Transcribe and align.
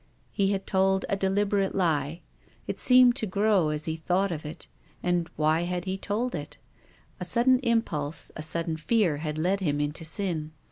He 0.31 0.51
had 0.51 0.65
told 0.65 1.05
a 1.09 1.15
de 1.15 1.29
liberate 1.29 1.75
lie. 1.75 2.21
It 2.65 2.79
seemed 2.79 3.15
to 3.17 3.27
grow 3.27 3.69
as 3.69 3.85
he 3.85 3.95
thought 3.95 4.31
of 4.31 4.47
it. 4.47 4.65
And 5.03 5.29
why 5.35 5.61
had 5.61 5.85
he 5.85 5.95
told 5.95 6.33
it? 6.33 6.57
A 7.19 7.23
sudden 7.23 7.59
impulse, 7.59 8.31
a 8.35 8.41
sudden 8.41 8.77
fear, 8.77 9.17
had 9.17 9.37
led 9.37 9.59
him 9.59 9.79
into 9.79 10.03
sin. 10.03 10.53